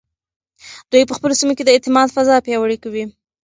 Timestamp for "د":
1.65-1.69